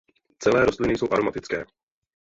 [0.39, 1.65] Celé rostliny jsou aromatické.